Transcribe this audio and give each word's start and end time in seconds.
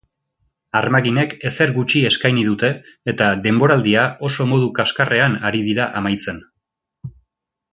Armaginek 0.77 1.35
ezer 1.49 1.73
gutxi 1.75 2.01
eskaini 2.09 2.45
dute 2.47 2.71
eta 3.13 3.27
denboraldia 3.43 4.07
oso 4.31 4.49
modu 4.55 4.71
kaskarrean 4.81 5.37
ari 5.51 5.63
dira 5.69 5.87
amaitzen. 6.01 6.43